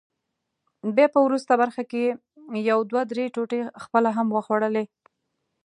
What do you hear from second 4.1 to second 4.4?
هم